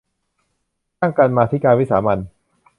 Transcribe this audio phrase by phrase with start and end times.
[0.99, 2.19] ตั้งกรรมาธิการวิสามัญ